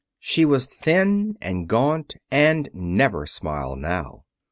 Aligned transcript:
She 0.17 0.45
was 0.45 0.65
thin 0.65 1.35
and 1.41 1.67
gaunt, 1.67 2.15
and 2.31 2.69
never 2.73 3.27
smiled 3.27 3.77
now. 3.77 4.23